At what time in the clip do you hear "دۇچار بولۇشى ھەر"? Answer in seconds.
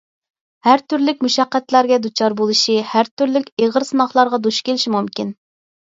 2.07-3.13